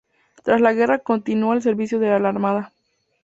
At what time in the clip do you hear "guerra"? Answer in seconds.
0.73-0.97